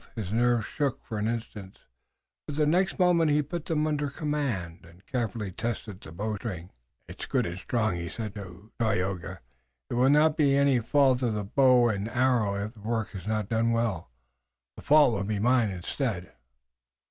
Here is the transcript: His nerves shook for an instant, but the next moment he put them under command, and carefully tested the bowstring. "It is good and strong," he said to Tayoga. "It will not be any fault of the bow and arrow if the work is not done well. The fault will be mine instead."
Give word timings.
His 0.15 0.31
nerves 0.33 0.65
shook 0.65 1.05
for 1.05 1.19
an 1.19 1.27
instant, 1.27 1.81
but 2.47 2.55
the 2.55 2.65
next 2.65 2.97
moment 2.97 3.29
he 3.29 3.43
put 3.43 3.65
them 3.65 3.85
under 3.85 4.09
command, 4.09 4.83
and 4.83 5.05
carefully 5.05 5.51
tested 5.51 6.01
the 6.01 6.11
bowstring. 6.11 6.71
"It 7.07 7.19
is 7.21 7.27
good 7.27 7.45
and 7.45 7.59
strong," 7.59 7.97
he 7.97 8.09
said 8.09 8.33
to 8.33 8.71
Tayoga. 8.79 9.41
"It 9.91 9.93
will 9.93 10.09
not 10.09 10.35
be 10.37 10.57
any 10.57 10.79
fault 10.79 11.21
of 11.21 11.35
the 11.35 11.43
bow 11.43 11.89
and 11.89 12.09
arrow 12.09 12.55
if 12.65 12.73
the 12.73 12.79
work 12.81 13.13
is 13.13 13.27
not 13.27 13.47
done 13.49 13.73
well. 13.73 14.09
The 14.75 14.81
fault 14.81 15.13
will 15.13 15.23
be 15.23 15.37
mine 15.37 15.69
instead." 15.69 16.33